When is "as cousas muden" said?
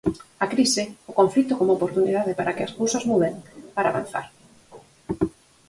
2.67-3.33